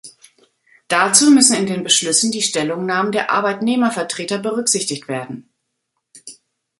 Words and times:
Dazu 0.87 1.29
müssen 1.29 1.55
in 1.57 1.67
den 1.67 1.83
Beschlüssen 1.83 2.31
die 2.31 2.41
Stellungnahmen 2.41 3.11
der 3.11 3.29
Arbeitnehmervertreter 3.31 4.39
berücksichtigt 4.39 5.07
werden. 5.07 5.53